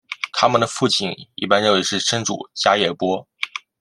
[0.33, 3.27] 他们的父亲一般认为是生主迦叶波。